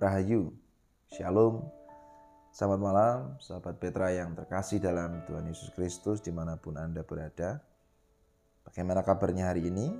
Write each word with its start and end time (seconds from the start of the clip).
Rahayu, 0.00 0.56
Shalom, 1.12 1.60
selamat 2.56 2.80
malam 2.80 3.18
sahabat 3.36 3.76
Petra 3.76 4.08
yang 4.08 4.32
terkasih 4.32 4.80
dalam 4.80 5.20
Tuhan 5.28 5.44
Yesus 5.44 5.76
Kristus 5.76 6.24
di 6.24 6.32
mana 6.32 6.56
pun 6.56 6.80
Anda 6.80 7.04
berada. 7.04 7.60
Bagaimana 8.64 9.04
kabarnya 9.04 9.52
hari 9.52 9.68
ini? 9.68 9.92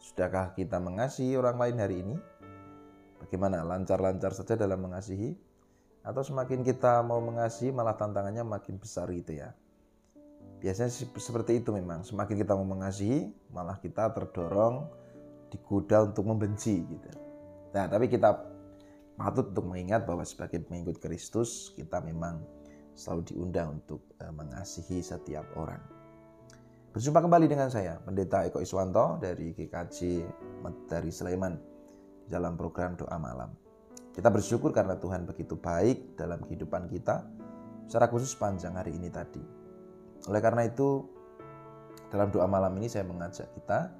Sudahkah 0.00 0.56
kita 0.56 0.80
mengasihi 0.80 1.36
orang 1.36 1.60
lain 1.60 1.76
hari 1.76 1.96
ini? 2.00 2.16
Bagaimana 3.20 3.68
lancar-lancar 3.68 4.32
saja 4.32 4.56
dalam 4.56 4.80
mengasihi? 4.80 5.36
Atau 6.08 6.24
semakin 6.24 6.64
kita 6.64 7.04
mau 7.04 7.20
mengasihi 7.20 7.68
malah 7.68 8.00
tantangannya 8.00 8.48
makin 8.48 8.80
besar 8.80 9.12
gitu 9.12 9.44
ya? 9.44 9.52
Biasanya 10.64 10.88
seperti 11.20 11.60
itu 11.60 11.68
memang, 11.76 12.00
semakin 12.00 12.32
kita 12.32 12.56
mau 12.56 12.64
mengasihi 12.64 13.28
malah 13.52 13.76
kita 13.76 14.08
terdorong 14.08 14.88
digoda 15.52 16.08
untuk 16.08 16.24
membenci 16.24 16.80
gitu. 16.80 17.12
Nah, 17.76 17.84
tapi 17.92 18.08
kita 18.08 18.56
patut 19.18 19.50
untuk 19.50 19.66
mengingat 19.74 20.06
bahwa 20.06 20.22
sebagai 20.22 20.62
pengikut 20.62 21.02
Kristus 21.02 21.74
kita 21.74 21.98
memang 21.98 22.38
selalu 22.94 23.34
diundang 23.34 23.82
untuk 23.82 24.06
eh, 24.22 24.30
mengasihi 24.30 25.02
setiap 25.02 25.44
orang. 25.58 25.82
Berjumpa 26.94 27.20
kembali 27.20 27.46
dengan 27.50 27.68
saya, 27.68 27.98
Pendeta 28.00 28.46
Eko 28.46 28.62
Iswanto 28.62 29.20
dari 29.20 29.52
GKJ 29.52 29.98
dari 30.88 31.10
Sleman 31.12 31.54
dalam 32.30 32.56
program 32.56 32.96
doa 32.96 33.18
malam. 33.20 33.52
Kita 34.14 34.32
bersyukur 34.32 34.74
karena 34.74 34.98
Tuhan 34.98 35.28
begitu 35.28 35.54
baik 35.54 36.18
dalam 36.18 36.42
kehidupan 36.42 36.90
kita, 36.90 37.22
secara 37.86 38.10
khusus 38.10 38.34
panjang 38.34 38.74
hari 38.74 38.96
ini 38.96 39.12
tadi. 39.12 39.38
Oleh 40.26 40.42
karena 40.42 40.66
itu, 40.66 41.06
dalam 42.10 42.32
doa 42.32 42.48
malam 42.48 42.72
ini 42.80 42.88
saya 42.90 43.06
mengajak 43.06 43.52
kita 43.52 43.94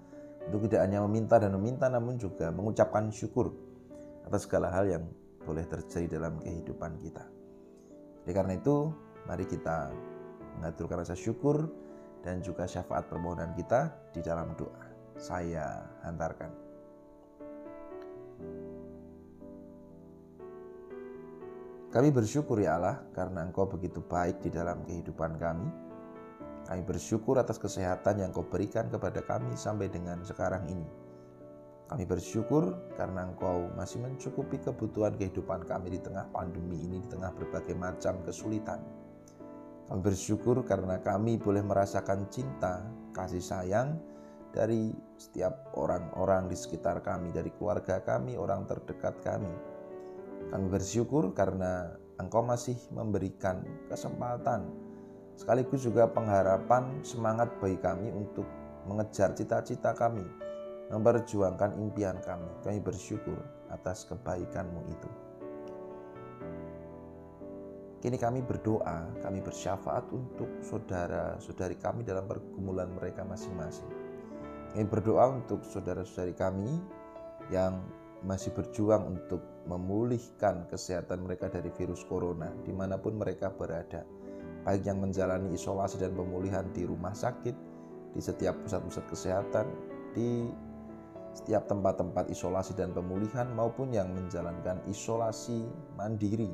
untuk 0.49 0.67
tidak 0.67 0.89
hanya 0.89 1.05
meminta 1.05 1.37
dan 1.37 1.53
meminta 1.55 1.87
namun 1.93 2.17
juga 2.17 2.49
mengucapkan 2.51 3.13
syukur 3.13 3.53
atas 4.29 4.45
segala 4.45 4.69
hal 4.69 4.85
yang 4.87 5.05
boleh 5.43 5.65
terjadi 5.65 6.21
dalam 6.21 6.37
kehidupan 6.39 7.01
kita. 7.01 7.25
Oleh 8.29 8.35
karena 8.37 8.55
itu, 8.61 8.93
mari 9.25 9.49
kita 9.49 9.89
mengaturkan 10.61 11.01
rasa 11.01 11.17
syukur 11.17 11.65
dan 12.21 12.45
juga 12.45 12.69
syafaat 12.69 13.09
permohonan 13.09 13.57
kita 13.57 13.89
di 14.13 14.21
dalam 14.21 14.53
doa. 14.55 14.85
Saya 15.17 15.89
hantarkan. 16.05 16.53
Kami 21.89 22.13
bersyukur 22.13 22.61
ya 22.61 22.77
Allah 22.77 23.01
karena 23.17 23.49
Engkau 23.49 23.65
begitu 23.65 24.05
baik 24.05 24.45
di 24.45 24.53
dalam 24.53 24.85
kehidupan 24.85 25.41
kami 25.41 25.89
kami 26.69 26.85
bersyukur 26.85 27.41
atas 27.41 27.57
kesehatan 27.57 28.21
yang 28.21 28.29
kau 28.29 28.45
berikan 28.45 28.93
kepada 28.93 29.25
kami 29.25 29.57
sampai 29.57 29.89
dengan 29.89 30.21
sekarang 30.21 30.69
ini. 30.69 31.08
Kami 31.89 32.05
bersyukur 32.05 32.93
karena 33.01 33.25
engkau 33.25 33.73
masih 33.73 34.05
mencukupi 34.05 34.61
kebutuhan 34.61 35.17
kehidupan 35.17 35.65
kami 35.65 35.97
di 35.97 36.01
tengah 36.05 36.29
pandemi 36.29 36.85
ini, 36.85 37.01
di 37.01 37.09
tengah 37.09 37.33
berbagai 37.33 37.73
macam 37.73 38.21
kesulitan. 38.29 38.85
Kami 39.89 40.01
bersyukur 40.05 40.69
karena 40.69 41.01
kami 41.01 41.41
boleh 41.41 41.65
merasakan 41.65 42.29
cinta, 42.29 42.85
kasih 43.17 43.41
sayang 43.41 43.97
dari 44.53 44.93
setiap 45.17 45.73
orang-orang 45.81 46.53
di 46.53 46.57
sekitar 46.61 47.01
kami, 47.01 47.33
dari 47.33 47.49
keluarga 47.57 48.05
kami, 48.05 48.37
orang 48.37 48.69
terdekat 48.69 49.17
kami. 49.25 49.49
Kami 50.53 50.67
bersyukur 50.69 51.33
karena 51.33 51.97
Engkau 52.21 52.45
masih 52.45 52.77
memberikan 52.93 53.65
kesempatan 53.89 54.67
sekaligus 55.39 55.87
juga 55.87 56.11
pengharapan 56.11 56.99
semangat 57.07 57.47
bagi 57.63 57.79
kami 57.79 58.11
untuk 58.11 58.43
mengejar 58.91 59.39
cita-cita 59.39 59.95
kami, 59.95 60.27
memperjuangkan 60.89 61.77
impian 61.81 62.17
kami. 62.25 62.49
Kami 62.65 62.79
bersyukur 62.81 63.37
atas 63.69 64.09
kebaikanmu 64.09 64.81
itu. 64.89 65.11
Kini 67.99 68.15
kami 68.15 68.47
berdoa, 68.47 69.11
kami 69.19 69.43
bersyafaat 69.43 70.07
untuk 70.15 70.47
saudara-saudari 70.63 71.75
kami 71.83 72.07
dalam 72.07 72.31
pergumulan 72.31 72.87
mereka 72.95 73.27
masing-masing. 73.27 73.91
Kami 74.71 74.87
berdoa 74.87 75.35
untuk 75.35 75.67
saudara-saudari 75.67 76.39
kami 76.39 76.79
yang 77.51 77.83
masih 78.23 78.55
berjuang 78.55 79.19
untuk 79.19 79.43
memulihkan 79.67 80.67
kesehatan 80.71 81.27
mereka 81.27 81.51
dari 81.51 81.71
virus 81.75 82.03
corona 82.07 82.51
di 82.67 82.75
mana 82.75 82.99
pun 82.99 83.15
mereka 83.15 83.51
berada 83.51 84.03
baik 84.67 84.83
yang 84.85 84.99
menjalani 84.99 85.55
isolasi 85.55 86.03
dan 86.03 86.13
pemulihan 86.13 86.67
di 86.77 86.85
rumah 86.85 87.15
sakit, 87.15 87.57
di 88.13 88.21
setiap 88.21 88.59
pusat-pusat 88.67 89.05
kesehatan, 89.09 89.67
di 90.13 90.51
setiap 91.39 91.71
tempat-tempat 91.71 92.27
isolasi 92.35 92.75
dan 92.75 92.91
pemulihan 92.91 93.47
maupun 93.55 93.95
yang 93.95 94.11
menjalankan 94.11 94.83
isolasi 94.91 95.63
mandiri 95.95 96.51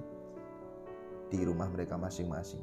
di 1.32 1.40
rumah 1.40 1.72
mereka 1.72 1.96
masing-masing. 1.96 2.60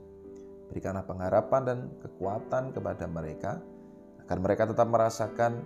Berikanlah 0.69 1.03
pengharapan 1.03 1.61
dan 1.65 1.77
kekuatan 1.99 2.71
kepada 2.71 3.09
mereka 3.09 3.59
agar 4.21 4.37
mereka 4.37 4.63
tetap 4.69 4.87
merasakan 4.87 5.65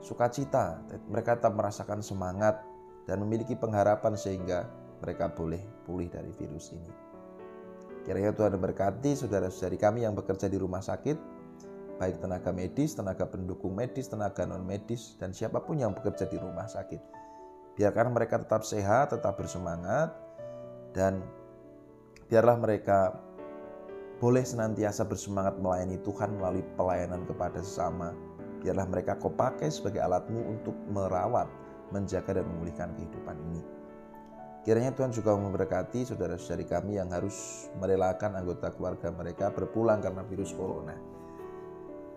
sukacita, 0.00 0.80
mereka 1.06 1.36
tetap 1.38 1.54
merasakan 1.54 2.00
semangat 2.00 2.64
dan 3.04 3.22
memiliki 3.22 3.54
pengharapan 3.54 4.16
sehingga 4.18 4.66
mereka 5.04 5.30
boleh 5.30 5.60
pulih 5.84 6.08
dari 6.08 6.32
virus 6.34 6.72
ini. 6.72 6.90
Kiranya 8.02 8.32
Tuhan 8.32 8.56
berkati 8.56 9.18
saudara-saudari 9.18 9.78
kami 9.78 10.06
yang 10.06 10.14
bekerja 10.16 10.46
di 10.46 10.58
rumah 10.58 10.80
sakit, 10.80 11.35
baik 11.96 12.20
tenaga 12.20 12.52
medis, 12.52 12.92
tenaga 12.92 13.24
pendukung 13.24 13.72
medis, 13.72 14.08
tenaga 14.08 14.44
non 14.44 14.64
medis, 14.64 15.16
dan 15.16 15.32
siapa 15.32 15.64
pun 15.64 15.80
yang 15.80 15.96
bekerja 15.96 16.28
di 16.28 16.36
rumah 16.36 16.68
sakit. 16.68 17.00
Biarkan 17.76 18.12
mereka 18.12 18.40
tetap 18.40 18.64
sehat, 18.64 19.12
tetap 19.12 19.36
bersemangat, 19.36 20.12
dan 20.96 21.20
biarlah 22.28 22.56
mereka 22.56 23.16
boleh 24.16 24.44
senantiasa 24.44 25.04
bersemangat 25.04 25.60
melayani 25.60 26.00
Tuhan 26.00 26.40
melalui 26.40 26.64
pelayanan 26.76 27.28
kepada 27.28 27.60
sesama. 27.60 28.16
Biarlah 28.64 28.88
mereka 28.88 29.20
kau 29.20 29.28
pakai 29.28 29.68
sebagai 29.68 30.00
alatmu 30.00 30.40
untuk 30.56 30.72
merawat, 30.88 31.48
menjaga, 31.92 32.40
dan 32.40 32.48
memulihkan 32.48 32.96
kehidupan 32.96 33.36
ini. 33.52 33.62
Kiranya 34.64 34.90
Tuhan 34.96 35.14
juga 35.14 35.36
memberkati 35.38 36.02
saudara-saudari 36.10 36.66
kami 36.66 36.98
yang 36.98 37.06
harus 37.14 37.68
merelakan 37.78 38.34
anggota 38.34 38.74
keluarga 38.74 39.14
mereka 39.14 39.52
berpulang 39.54 40.02
karena 40.02 40.26
virus 40.26 40.50
corona. 40.50 40.96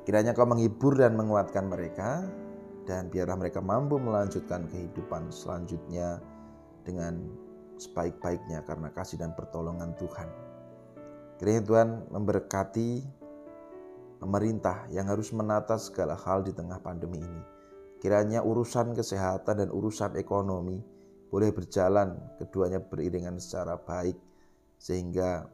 Kiranya 0.07 0.31
kau 0.35 0.47
menghibur 0.47 0.95
dan 0.95 1.15
menguatkan 1.19 1.67
mereka 1.67 2.23
dan 2.89 3.11
biarlah 3.11 3.37
mereka 3.37 3.61
mampu 3.61 4.01
melanjutkan 4.01 4.65
kehidupan 4.71 5.29
selanjutnya 5.29 6.17
dengan 6.81 7.21
sebaik-baiknya 7.77 8.65
karena 8.65 8.89
kasih 8.91 9.21
dan 9.21 9.37
pertolongan 9.37 9.93
Tuhan. 10.01 10.29
Kiranya 11.39 11.63
Tuhan 11.63 11.89
memberkati 12.11 12.89
pemerintah 14.19 14.91
yang 14.91 15.07
harus 15.07 15.31
menata 15.31 15.79
segala 15.79 16.19
hal 16.19 16.43
di 16.43 16.51
tengah 16.51 16.83
pandemi 16.83 17.23
ini. 17.23 17.43
Kiranya 17.99 18.43
urusan 18.43 18.95
kesehatan 18.95 19.63
dan 19.63 19.69
urusan 19.71 20.15
ekonomi 20.19 20.79
boleh 21.29 21.51
berjalan 21.53 22.15
keduanya 22.41 22.81
beriringan 22.83 23.37
secara 23.37 23.77
baik 23.79 24.17
sehingga 24.79 25.47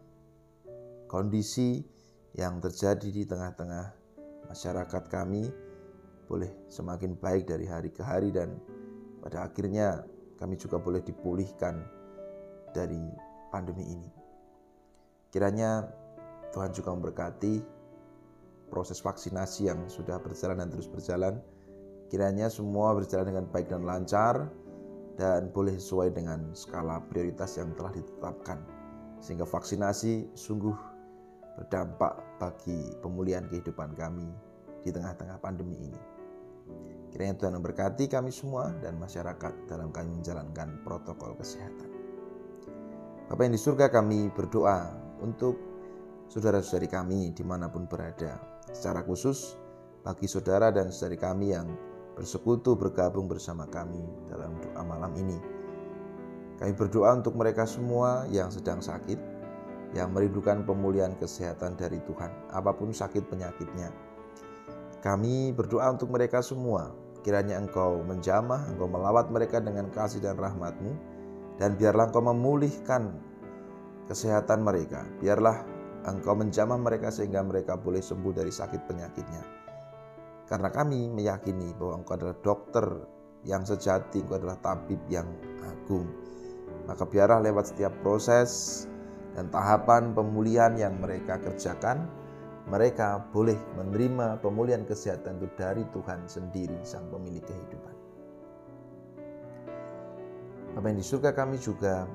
kondisi 1.09 1.83
yang 2.37 2.61
terjadi 2.61 3.09
di 3.11 3.23
tengah-tengah 3.25 4.04
masyarakat 4.49 5.03
kami 5.09 5.49
boleh 6.25 6.49
semakin 6.67 7.13
baik 7.17 7.45
dari 7.45 7.69
hari 7.69 7.93
ke 7.93 8.01
hari 8.01 8.33
dan 8.33 8.57
pada 9.21 9.45
akhirnya 9.45 10.05
kami 10.37 10.57
juga 10.57 10.81
boleh 10.81 11.01
dipulihkan 11.01 11.85
dari 12.73 13.01
pandemi 13.53 13.87
ini. 13.87 14.09
Kiranya 15.31 15.87
Tuhan 16.51 16.71
juga 16.75 16.91
memberkati 16.93 17.63
proses 18.69 18.99
vaksinasi 18.99 19.69
yang 19.69 19.85
sudah 19.87 20.19
berjalan 20.19 20.65
dan 20.65 20.69
terus 20.73 20.89
berjalan. 20.89 21.39
Kiranya 22.09 22.51
semua 22.51 22.93
berjalan 22.93 23.33
dengan 23.33 23.45
baik 23.49 23.67
dan 23.71 23.81
lancar 23.81 24.49
dan 25.15 25.49
boleh 25.49 25.79
sesuai 25.79 26.11
dengan 26.11 26.51
skala 26.53 27.01
prioritas 27.07 27.55
yang 27.55 27.71
telah 27.73 27.95
ditetapkan 27.95 28.59
sehingga 29.23 29.47
vaksinasi 29.47 30.35
sungguh 30.35 30.75
berdampak 31.55 32.19
bagi 32.37 32.93
pemulihan 32.99 33.47
kehidupan 33.47 33.95
kami 33.95 34.27
di 34.85 34.93
tengah-tengah 34.93 35.41
pandemi 35.41 35.81
ini. 35.81 36.01
Kiranya 37.09 37.33
Tuhan 37.41 37.57
memberkati 37.57 38.05
kami 38.05 38.29
semua 38.29 38.69
dan 38.77 39.01
masyarakat 39.01 39.65
dalam 39.65 39.89
kami 39.89 40.21
menjalankan 40.21 40.85
protokol 40.85 41.33
kesehatan. 41.39 41.89
Bapak 43.25 43.41
yang 43.49 43.55
di 43.57 43.61
surga 43.61 43.89
kami 43.89 44.29
berdoa 44.29 44.93
untuk 45.25 45.57
saudara-saudari 46.29 46.85
kami 46.85 47.33
di 47.33 47.41
mana 47.41 47.71
pun 47.71 47.89
berada. 47.89 48.37
Secara 48.69 49.01
khusus 49.01 49.57
bagi 50.05 50.29
saudara 50.29 50.69
dan 50.69 50.93
saudari 50.93 51.17
kami 51.17 51.55
yang 51.55 51.65
bersekutu 52.13 52.77
bergabung 52.77 53.25
bersama 53.25 53.65
kami 53.65 54.05
dalam 54.29 54.53
doa 54.61 54.83
malam 54.85 55.09
ini. 55.17 55.39
Kami 56.61 56.71
berdoa 56.77 57.15
untuk 57.17 57.33
mereka 57.33 57.67
semua 57.67 58.23
yang 58.31 58.47
sedang 58.47 58.79
sakit, 58.79 59.17
yang 59.97 60.11
merindukan 60.11 60.63
pemulihan 60.63 61.11
kesehatan 61.15 61.75
dari 61.75 61.99
Tuhan, 62.07 62.31
apa 62.51 62.71
pun 62.71 62.95
sakit 62.95 63.27
penyakitnya. 63.27 63.91
Kami 65.05 65.53
berdoa 65.53 65.93
untuk 65.93 66.09
mereka 66.09 66.41
semua, 66.41 66.89
kiranya 67.21 67.61
Engkau 67.61 68.01
menjamah, 68.01 68.73
Engkau 68.73 68.89
melawat 68.89 69.29
mereka 69.29 69.61
dengan 69.61 69.93
kasih 69.93 70.17
dan 70.17 70.33
rahmatmu, 70.33 71.13
Dan 71.61 71.77
biarlah 71.77 72.09
Engkau 72.09 72.25
memulihkan 72.25 73.15
kesehatan 74.09 74.65
mereka. 74.65 75.05
Biarlah 75.21 75.61
Engkau 76.09 76.33
menjamah 76.33 76.81
mereka 76.81 77.13
sehingga 77.13 77.45
mereka 77.45 77.77
boleh 77.77 78.01
sembuh 78.01 78.33
dari 78.33 78.49
sakit 78.49 78.81
penyakitnya. 78.89 79.43
Karena 80.49 80.73
kami 80.73 81.09
meyakini 81.09 81.73
bahwa 81.77 82.01
Engkau 82.01 82.17
adalah 82.17 82.37
dokter 82.41 82.85
yang 83.45 83.61
sejati, 83.61 84.25
Engkau 84.25 84.41
adalah 84.41 84.57
tabib 84.59 84.99
yang 85.07 85.29
agung. 85.63 86.09
Maka 86.89 87.05
biarlah 87.05 87.45
lewat 87.45 87.73
setiap 87.73 87.93
proses 88.01 88.83
dan 89.37 89.53
tahapan 89.53 90.17
pemulihan 90.17 90.73
yang 90.77 90.97
mereka 90.97 91.37
kerjakan, 91.41 92.05
mereka 92.65 93.21
boleh 93.29 93.57
menerima 93.77 94.41
pemulihan 94.41 94.81
kesehatan 94.81 95.37
itu 95.37 95.49
dari 95.53 95.85
Tuhan 95.93 96.25
sendiri, 96.25 96.81
Sang 96.81 97.05
Pemilik 97.13 97.45
kehidupan. 97.45 97.95
Bapak 100.73 100.87
yang 100.91 100.99
di 100.99 101.05
surga 101.05 101.31
kami 101.31 101.61
juga 101.61 102.09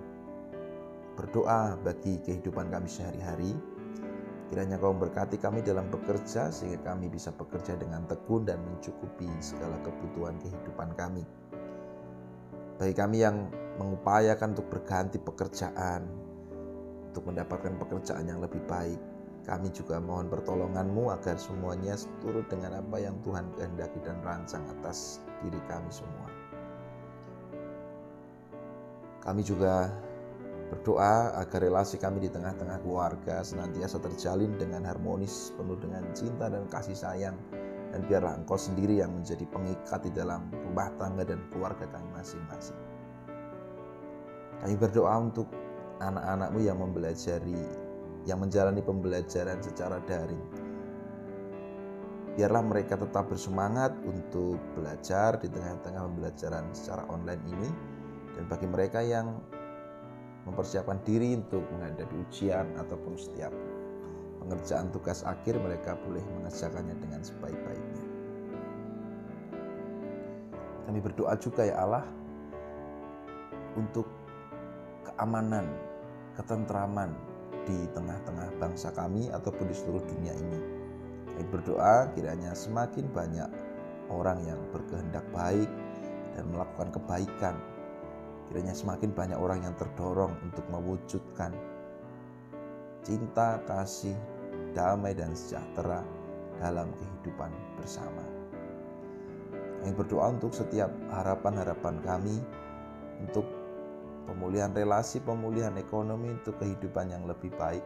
berdoa 1.15 1.79
bagi 1.81 2.19
kehidupan 2.21 2.69
kami 2.69 2.91
sehari-hari. 2.91 3.55
Kiranya 4.51 4.83
kau 4.83 4.91
berkati 4.91 5.39
kami 5.39 5.63
dalam 5.63 5.87
bekerja 5.89 6.51
sehingga 6.51 6.93
kami 6.93 7.07
bisa 7.07 7.31
bekerja 7.31 7.79
dengan 7.79 8.03
tekun 8.11 8.43
dan 8.43 8.59
mencukupi 8.67 9.31
segala 9.39 9.79
kebutuhan 9.87 10.35
kehidupan 10.43 10.91
kami. 10.99 11.23
Bagi 12.75 12.95
kami 12.99 13.23
yang 13.23 13.47
mengupayakan 13.79 14.59
untuk 14.59 14.67
berganti 14.67 15.23
pekerjaan, 15.23 16.03
untuk 17.15 17.31
mendapatkan 17.31 17.79
pekerjaan 17.79 18.27
yang 18.27 18.43
lebih 18.43 18.61
baik, 18.67 18.99
kami 19.51 19.75
juga 19.75 19.99
mohon 19.99 20.31
pertolonganmu 20.31 21.11
agar 21.11 21.35
semuanya 21.35 21.99
turut 22.23 22.47
dengan 22.47 22.79
apa 22.79 23.03
yang 23.03 23.19
Tuhan 23.27 23.51
kehendaki 23.59 23.99
dan 24.07 24.23
rancang 24.23 24.63
atas 24.79 25.19
diri 25.43 25.59
kami 25.67 25.91
semua. 25.91 26.31
Kami 29.27 29.43
juga 29.43 29.91
berdoa 30.71 31.35
agar 31.35 31.67
relasi 31.67 31.99
kami 31.99 32.23
di 32.23 32.31
tengah-tengah 32.31 32.79
keluarga 32.87 33.43
senantiasa 33.43 33.99
terjalin 33.99 34.55
dengan 34.55 34.87
harmonis, 34.87 35.51
penuh 35.59 35.75
dengan 35.83 36.07
cinta 36.15 36.47
dan 36.47 36.71
kasih 36.71 36.95
sayang. 36.95 37.35
Dan 37.91 38.07
biarlah 38.07 38.39
engkau 38.39 38.55
sendiri 38.55 39.03
yang 39.03 39.11
menjadi 39.11 39.43
pengikat 39.51 40.07
di 40.07 40.15
dalam 40.15 40.47
rumah 40.63 40.95
tangga 40.95 41.27
dan 41.27 41.43
keluarga 41.51 41.91
kami 41.91 42.07
masing-masing. 42.15 42.79
Kami 44.63 44.79
berdoa 44.79 45.19
untuk 45.19 45.51
anak-anakmu 45.99 46.63
yang 46.63 46.79
mempelajari, 46.79 47.90
yang 48.29 48.41
menjalani 48.41 48.85
pembelajaran 48.85 49.61
secara 49.65 50.01
daring. 50.05 50.45
Biarlah 52.37 52.63
mereka 52.65 52.95
tetap 52.97 53.29
bersemangat 53.29 53.97
untuk 54.07 54.57
belajar 54.77 55.37
di 55.41 55.51
tengah-tengah 55.51 56.03
pembelajaran 56.09 56.65
secara 56.73 57.05
online 57.11 57.43
ini 57.49 57.71
dan 58.39 58.45
bagi 58.47 58.69
mereka 58.71 59.03
yang 59.03 59.41
mempersiapkan 60.49 61.03
diri 61.05 61.37
untuk 61.37 61.61
menghadapi 61.75 62.17
ujian 62.29 62.65
ataupun 62.81 63.19
setiap 63.19 63.53
pengerjaan 64.41 64.89
tugas 64.89 65.21
akhir 65.27 65.61
mereka 65.61 66.01
boleh 66.01 66.25
mengerjakannya 66.41 66.97
dengan 66.97 67.21
sebaik-baiknya. 67.21 68.05
Kami 70.89 70.99
berdoa 70.99 71.37
juga 71.37 71.69
ya 71.69 71.77
Allah 71.77 72.07
untuk 73.77 74.09
keamanan, 75.05 75.69
ketentraman 76.41 77.30
di 77.71 77.87
tengah-tengah 77.95 78.59
bangsa 78.59 78.91
kami 78.91 79.31
ataupun 79.31 79.71
di 79.71 79.75
seluruh 79.79 80.03
dunia 80.03 80.35
ini. 80.35 80.61
Kami 81.31 81.47
berdoa 81.55 82.11
kiranya 82.19 82.51
semakin 82.59 83.07
banyak 83.15 83.47
orang 84.11 84.43
yang 84.43 84.59
berkehendak 84.75 85.23
baik 85.31 85.71
dan 86.35 86.51
melakukan 86.51 86.91
kebaikan 86.91 87.55
Kiranya 88.51 88.75
semakin 88.75 89.15
banyak 89.15 89.39
orang 89.39 89.63
yang 89.63 89.79
terdorong 89.79 90.35
untuk 90.43 90.67
mewujudkan 90.75 91.55
cinta, 93.07 93.63
kasih, 93.63 94.19
damai, 94.75 95.15
dan 95.15 95.39
sejahtera 95.39 96.03
dalam 96.59 96.91
kehidupan 96.99 97.55
bersama. 97.79 98.27
Kami 99.55 99.95
berdoa 99.95 100.35
untuk 100.35 100.51
setiap 100.51 100.91
harapan-harapan 101.15 102.03
kami 102.03 102.43
untuk 103.23 103.47
pemulihan 104.31 104.71
relasi, 104.71 105.19
pemulihan 105.19 105.75
ekonomi, 105.75 106.31
untuk 106.31 106.55
kehidupan 106.63 107.11
yang 107.11 107.27
lebih 107.27 107.51
baik, 107.59 107.83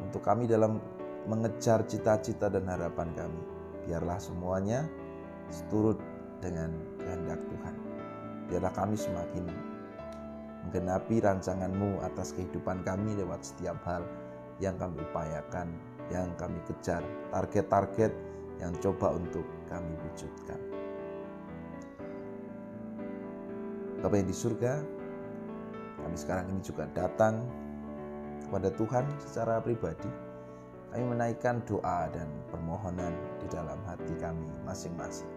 untuk 0.00 0.24
kami 0.24 0.48
dalam 0.48 0.80
mengejar 1.28 1.84
cita-cita 1.84 2.48
dan 2.48 2.64
harapan 2.64 3.12
kami. 3.12 3.42
Biarlah 3.84 4.16
semuanya 4.16 4.88
seturut 5.52 6.00
dengan 6.40 6.72
kehendak 6.96 7.44
Tuhan. 7.52 7.76
Biarlah 8.48 8.72
kami 8.72 8.96
semakin 8.96 9.44
menggenapi 10.66 11.20
rancanganmu 11.20 12.00
atas 12.02 12.32
kehidupan 12.32 12.80
kami 12.82 13.12
lewat 13.20 13.44
setiap 13.44 13.76
hal 13.84 14.02
yang 14.58 14.80
kami 14.80 14.96
upayakan, 15.12 15.76
yang 16.08 16.32
kami 16.40 16.56
kejar, 16.64 17.04
target-target 17.30 18.10
yang 18.56 18.72
coba 18.80 19.12
untuk 19.12 19.44
kami 19.68 19.92
wujudkan. 20.08 20.58
Bapak 24.00 24.16
yang 24.22 24.28
di 24.30 24.36
surga, 24.36 24.95
sekarang 26.16 26.48
ini 26.48 26.64
juga 26.64 26.88
datang 26.96 27.44
kepada 28.48 28.72
Tuhan 28.72 29.04
secara 29.20 29.60
pribadi. 29.60 30.08
Kami 30.90 31.12
menaikkan 31.12 31.60
doa 31.68 32.08
dan 32.08 32.24
permohonan 32.48 33.12
di 33.44 33.46
dalam 33.52 33.76
hati 33.84 34.16
kami 34.16 34.48
masing-masing. 34.64 35.35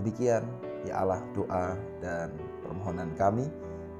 Demikian 0.00 0.48
ya 0.88 1.04
Allah 1.04 1.20
doa 1.36 1.76
dan 2.00 2.32
permohonan 2.64 3.12
kami 3.20 3.44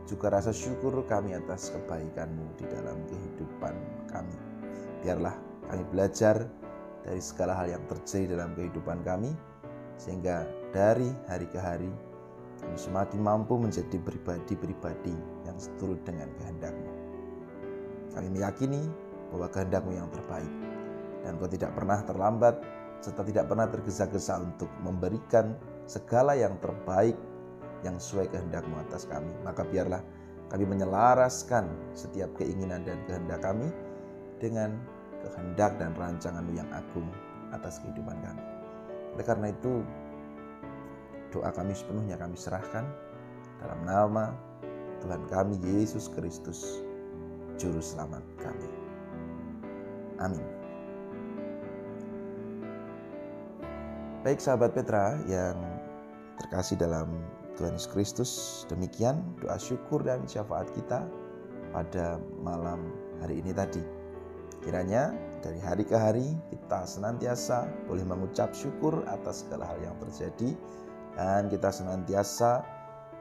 juga 0.08 0.32
rasa 0.32 0.48
syukur 0.48 0.96
kami 1.04 1.36
atas 1.36 1.68
kebaikan-Mu 1.76 2.56
di 2.56 2.64
dalam 2.72 2.96
kehidupan 3.04 3.76
kami. 4.08 4.32
Biarlah 5.04 5.36
kami 5.68 5.84
belajar 5.92 6.48
dari 7.04 7.20
segala 7.20 7.52
hal 7.52 7.76
yang 7.76 7.84
terjadi 7.84 8.32
dalam 8.32 8.56
kehidupan 8.56 9.04
kami 9.04 9.36
sehingga 10.00 10.48
dari 10.72 11.12
hari 11.28 11.44
ke 11.52 11.60
hari 11.60 11.92
kami 12.64 12.80
semakin 12.80 13.20
mampu 13.20 13.60
menjadi 13.60 14.00
pribadi-pribadi 14.00 15.12
yang 15.44 15.56
seturut 15.60 16.00
dengan 16.08 16.32
kehendak-Mu. 16.40 16.92
Kami 18.16 18.28
meyakini 18.40 18.88
bahwa 19.36 19.52
kehendak-Mu 19.52 19.92
yang 20.00 20.08
terbaik 20.08 20.52
dan 21.28 21.36
Kau 21.36 21.44
tidak 21.52 21.76
pernah 21.76 22.00
terlambat 22.08 22.56
serta 23.04 23.20
tidak 23.24 23.48
pernah 23.48 23.68
tergesa-gesa 23.68 24.40
untuk 24.44 24.68
memberikan 24.80 25.56
segala 25.90 26.38
yang 26.38 26.54
terbaik 26.62 27.18
yang 27.82 27.98
sesuai 27.98 28.30
kehendakmu 28.30 28.78
atas 28.86 29.10
kami. 29.10 29.34
Maka 29.42 29.66
biarlah 29.66 29.98
kami 30.46 30.62
menyelaraskan 30.70 31.66
setiap 31.98 32.30
keinginan 32.38 32.86
dan 32.86 33.02
kehendak 33.10 33.42
kami 33.42 33.74
dengan 34.38 34.78
kehendak 35.26 35.74
dan 35.82 35.90
rancanganmu 35.98 36.54
yang 36.54 36.70
agung 36.70 37.10
atas 37.50 37.82
kehidupan 37.82 38.14
kami. 38.22 38.44
Oleh 39.18 39.26
karena 39.26 39.50
itu, 39.50 39.82
doa 41.34 41.50
kami 41.50 41.74
sepenuhnya 41.74 42.14
kami 42.14 42.38
serahkan 42.38 42.86
dalam 43.58 43.80
nama 43.82 44.30
Tuhan 45.02 45.26
kami 45.26 45.58
Yesus 45.66 46.06
Kristus, 46.14 46.86
Juru 47.58 47.82
Selamat 47.82 48.22
kami. 48.38 48.70
Amin. 50.22 50.46
Baik 54.20 54.36
sahabat 54.36 54.76
Petra 54.76 55.16
yang 55.24 55.69
terkasih 56.40 56.80
dalam 56.80 57.20
Tuhan 57.60 57.76
Yesus 57.76 57.90
Kristus. 57.92 58.30
Demikian 58.72 59.20
doa 59.44 59.60
syukur 59.60 60.00
dan 60.00 60.24
syafaat 60.24 60.72
kita 60.72 61.04
pada 61.76 62.16
malam 62.40 62.80
hari 63.20 63.44
ini 63.44 63.52
tadi. 63.52 63.84
Kiranya 64.64 65.12
dari 65.40 65.60
hari 65.60 65.84
ke 65.84 65.96
hari 65.96 66.36
kita 66.52 66.84
senantiasa 66.84 67.68
boleh 67.88 68.04
mengucap 68.04 68.52
syukur 68.52 69.04
atas 69.08 69.44
segala 69.44 69.68
hal 69.68 69.80
yang 69.80 69.96
terjadi 70.00 70.56
dan 71.16 71.48
kita 71.48 71.72
senantiasa 71.72 72.64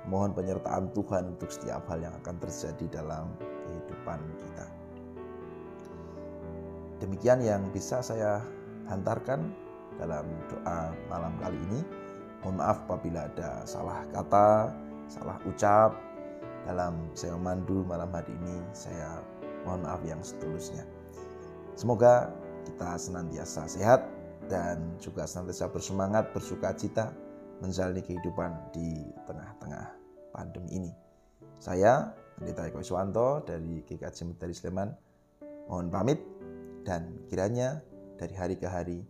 mohon 0.07 0.31
penyertaan 0.31 0.91
Tuhan 0.95 1.35
untuk 1.35 1.51
setiap 1.51 1.83
hal 1.91 1.99
yang 2.03 2.15
akan 2.23 2.35
terjadi 2.39 3.03
dalam 3.03 3.35
kehidupan 3.39 4.19
kita. 4.39 4.65
Demikian 6.99 7.39
yang 7.39 7.63
bisa 7.71 8.03
saya 8.03 8.43
hantarkan 8.91 9.55
dalam 9.95 10.27
doa 10.51 10.91
malam 11.07 11.31
kali 11.39 11.59
ini. 11.71 11.81
Mohon 12.43 12.55
maaf 12.63 12.77
apabila 12.87 13.27
ada 13.27 13.67
salah 13.67 14.03
kata, 14.15 14.71
salah 15.11 15.37
ucap, 15.43 15.91
dalam 16.67 17.09
saya 17.17 17.35
memandu 17.35 17.83
malam 17.87 18.09
hari 18.11 18.31
ini. 18.31 18.61
Saya 18.71 19.19
mohon 19.63 19.83
maaf 19.83 19.99
yang 20.03 20.19
setulusnya. 20.23 20.83
Semoga 21.75 22.31
kita 22.67 22.99
senantiasa 22.99 23.67
sehat 23.67 24.03
dan 24.51 24.79
juga 24.99 25.23
senantiasa 25.23 25.71
bersemangat, 25.71 26.31
bersuka 26.35 26.75
cita 26.75 27.11
menjalani 27.59 27.99
kehidupan 28.03 28.55
di 28.71 29.03
tengah-tengah 29.27 29.85
pandemi 30.31 30.79
ini. 30.79 30.91
Saya, 31.59 32.15
Pendeta 32.39 32.71
Eko 32.71 32.79
Iswanto 32.79 33.43
dari 33.43 33.83
GKJ 33.83 34.31
Medari 34.31 34.55
Sleman, 34.55 34.89
mohon 35.67 35.91
pamit 35.91 36.23
dan 36.87 37.19
kiranya 37.27 37.83
dari 38.15 38.31
hari 38.31 38.55
ke 38.55 38.67
hari 38.67 39.03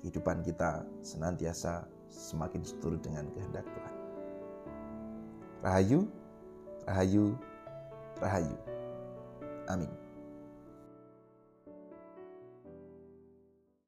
kehidupan 0.00 0.40
kita 0.44 0.84
senantiasa 1.04 1.84
semakin 2.14 2.62
seturut 2.62 3.02
dengan 3.02 3.26
kehendak 3.34 3.66
Tuhan. 3.66 3.94
Rahayu, 5.66 6.00
rahayu, 6.86 7.34
rahayu. 8.22 8.56
Amin. 9.66 10.03